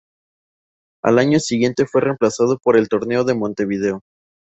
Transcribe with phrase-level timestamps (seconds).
[1.03, 4.01] Al año siguiente fue reemplazado por el Torneo de Montevideo.